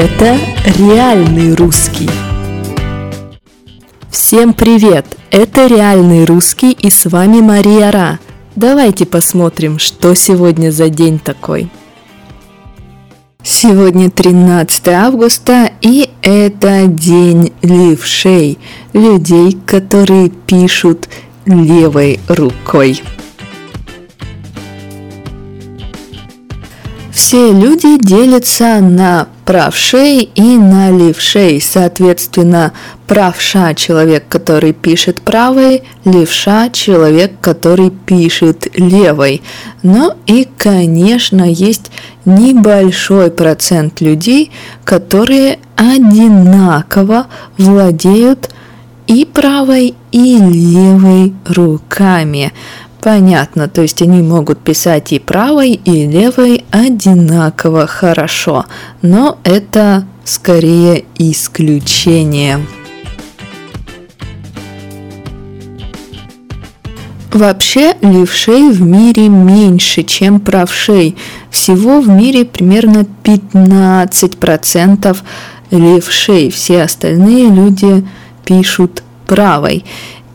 [0.00, 0.38] Это
[0.78, 2.08] реальный русский.
[4.08, 5.04] Всем привет!
[5.32, 8.20] Это реальный русский и с вами Мария Ра.
[8.54, 11.68] Давайте посмотрим, что сегодня за день такой.
[13.42, 18.56] Сегодня 13 августа, и это день левшей,
[18.92, 21.08] людей, которые пишут
[21.44, 23.02] левой рукой.
[27.18, 31.60] Все люди делятся на правшей и на левшей.
[31.60, 32.72] Соответственно,
[33.08, 39.42] правша– человек, который пишет правой, левша– человек, который пишет левой.
[39.82, 41.90] Но и, конечно, есть
[42.24, 44.52] небольшой процент людей,
[44.84, 48.48] которые одинаково владеют
[49.08, 52.52] и правой, и левой руками.
[53.00, 58.66] Понятно, то есть они могут писать и правой, и левой одинаково хорошо,
[59.02, 62.60] но это скорее исключение.
[67.32, 71.16] Вообще левшей в мире меньше, чем правшей.
[71.50, 75.16] Всего в мире примерно 15%
[75.70, 76.50] левшей.
[76.50, 78.04] Все остальные люди
[78.48, 79.84] пишут правой.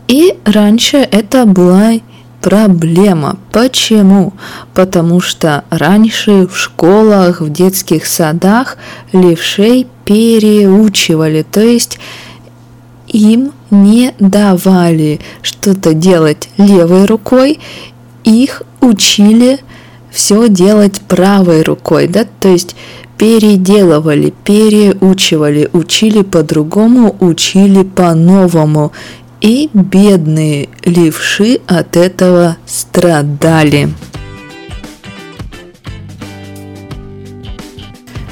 [0.08, 1.94] И раньше это была
[2.42, 3.38] проблема.
[3.52, 4.33] Почему?
[4.75, 8.78] Потому что раньше в школах, в детских садах
[9.14, 11.97] левшей переучивали, то есть
[13.08, 17.59] им не давали что-то делать левой рукой,
[18.23, 19.59] их учили
[20.11, 22.75] все делать правой рукой, да, то есть
[23.17, 28.92] переделывали, переучивали, учили по-другому, учили по-новому.
[29.42, 33.89] И бедные левши от этого страдали.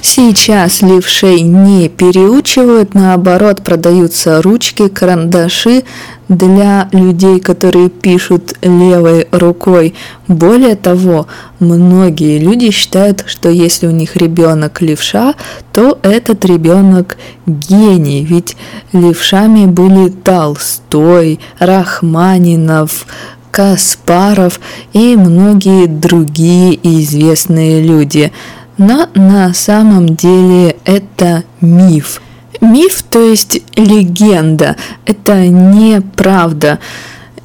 [0.02, 5.84] Сейчас левшей не переучивают, наоборот, продаются ручки, карандаши
[6.28, 9.94] для людей, которые пишут левой рукой.
[10.28, 11.28] Более того,
[11.60, 15.36] многие люди считают, что если у них ребенок левша,
[15.72, 18.58] то этот ребенок гений, ведь
[18.94, 23.06] левшами были Толстой, Рахманинов,
[23.52, 24.60] Каспаров
[24.94, 28.32] и многие другие известные люди–
[28.82, 32.20] но на самом деле это миф.
[32.62, 34.76] Миф, то есть легенда,
[35.06, 36.80] это неправда.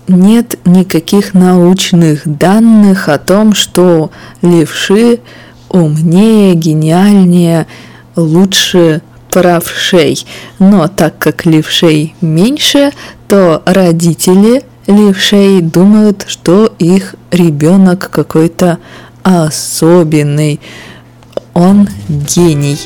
[0.09, 4.11] Нет никаких научных данных о том, что
[4.41, 5.21] левши
[5.69, 7.67] умнее, гениальнее,
[8.15, 10.25] лучше правшей.
[10.59, 12.93] Но так как левшей меньше,
[13.29, 18.79] то родители левшей думают, что их ребенок какой-то
[19.23, 20.61] особенный
[21.57, 22.79] он гений.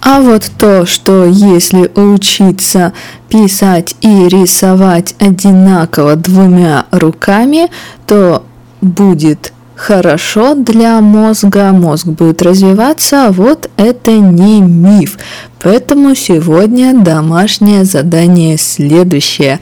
[0.00, 2.92] А вот то, что если учиться
[3.28, 7.68] писать и рисовать одинаково двумя руками,
[8.06, 8.44] то
[8.80, 15.18] будет хорошо для мозга, мозг будет развиваться, вот это не миф.
[15.60, 19.60] Поэтому сегодня домашнее задание следующее.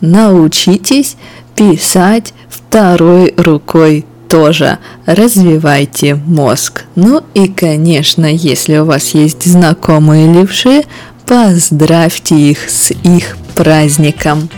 [0.00, 1.16] Научитесь
[1.54, 6.84] писать второй рукой тоже развивайте мозг.
[6.94, 10.84] Ну и, конечно, если у вас есть знакомые левши,
[11.26, 14.48] поздравьте их с их праздником.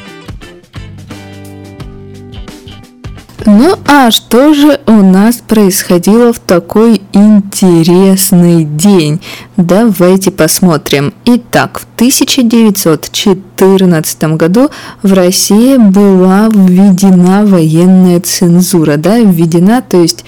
[3.44, 9.20] Ну а что же у нас происходило в такой интересный день?
[9.56, 11.12] Давайте посмотрим.
[11.24, 14.70] Итак, в 1914 году
[15.02, 18.96] в России была введена военная цензура.
[18.96, 20.24] Да, введена, то есть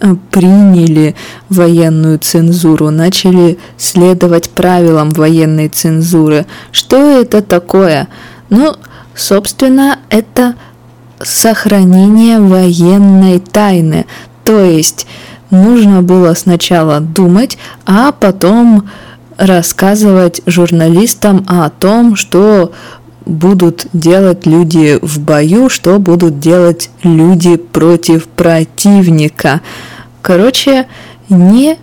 [0.00, 1.14] э, приняли
[1.48, 6.46] военную цензуру, начали следовать правилам военной цензуры.
[6.72, 8.08] Что это такое?
[8.50, 8.74] Ну,
[9.14, 10.56] собственно, это
[11.22, 14.06] сохранение военной тайны.
[14.44, 15.06] То есть
[15.50, 18.88] нужно было сначала думать, а потом
[19.36, 22.72] рассказывать журналистам о том, что
[23.26, 29.60] будут делать люди в бою, что будут делать люди против противника.
[30.22, 30.86] Короче,
[31.28, 31.76] не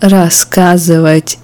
[0.00, 1.38] рассказывать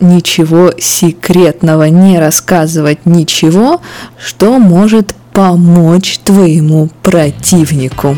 [0.00, 3.80] ничего секретного, не рассказывать ничего,
[4.18, 8.16] что может помочь твоему противнику.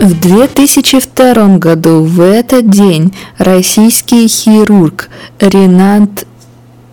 [0.00, 5.08] В 2002 году в этот день российский хирург
[5.38, 6.26] Ренат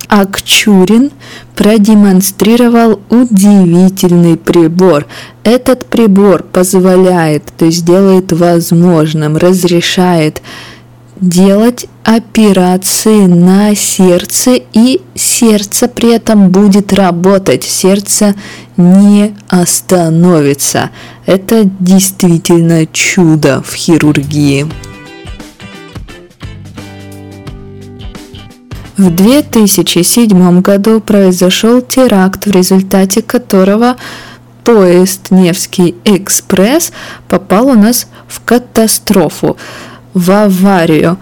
[0.07, 1.11] Акчурин
[1.55, 5.07] продемонстрировал удивительный прибор.
[5.43, 10.41] Этот прибор позволяет, то есть делает возможным, разрешает
[11.19, 18.35] делать операции на сердце, и сердце при этом будет работать, сердце
[18.77, 20.89] не остановится.
[21.25, 24.67] Это действительно чудо в хирургии.
[28.97, 33.95] В 2007 году произошел теракт, в результате которого
[34.65, 36.91] поезд Невский экспресс
[37.29, 39.55] попал у нас в катастрофу
[40.13, 41.17] в аварию.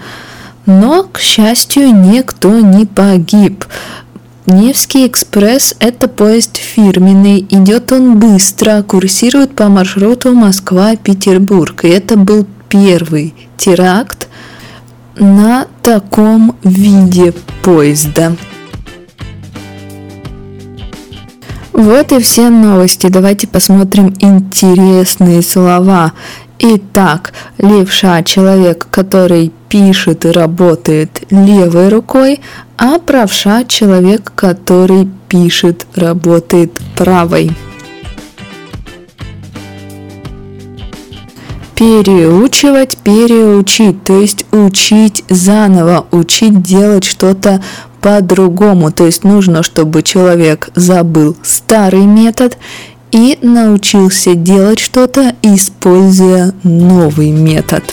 [0.66, 3.66] Но, к счастью, никто не погиб.
[4.46, 11.84] Невский экспресс– это поезд фирменный, идет он быстро, курсирует по маршруту Москва-Петербург.
[11.84, 14.28] И это был первый теракт
[15.18, 18.36] на таком виде поезда.
[21.74, 23.08] Вот и все новости.
[23.08, 26.14] Давайте посмотрим интересные слова.
[26.60, 32.42] Итак, левша– человек, который пишет и работает левой рукой,
[32.78, 37.52] а правша– человек, который пишет, работает правой.
[41.76, 47.62] Переучивать, переучить, то есть учить заново, учить делать что-то
[48.02, 48.92] по-другому.
[48.92, 52.58] То есть нужно, чтобы человек забыл старый метод
[53.12, 57.84] и научился делать что-то, используя новый метод.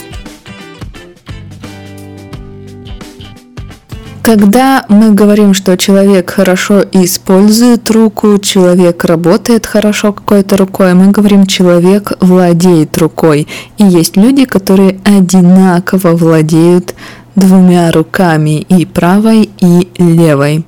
[4.25, 11.45] Когда мы говорим, что человек хорошо использует руку, человек работает хорошо какой-то рукой, мы говорим,
[11.45, 13.47] человек владеет рукой.
[13.77, 16.95] И есть люди, которые одинаково владеют
[17.35, 20.65] двумя руками, и правой, и левой.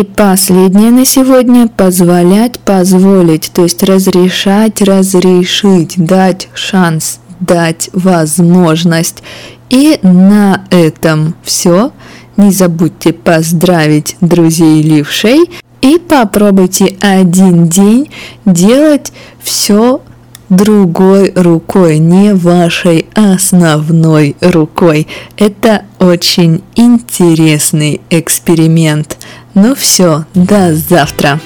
[0.00, 9.22] И последнее на сегодня– позволять, позволить, то есть разрешать, разрешить, дать шанс, дать возможность.
[9.68, 11.92] И на этом все.
[12.36, 15.50] Не забудьте поздравить друзей левшей
[15.82, 18.10] и попробуйте один день
[18.46, 19.12] делать
[19.42, 20.00] все
[20.48, 25.06] другой рукой, не вашей основной рукой.
[25.36, 29.16] Это очень интересный эксперимент.
[29.54, 31.38] Ну все, до завтра.